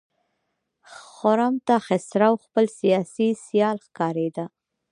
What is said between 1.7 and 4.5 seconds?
خسرو خپل سیاسي سیال ښکارېده.